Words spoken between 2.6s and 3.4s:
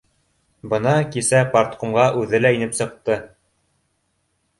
инеп сыҡты: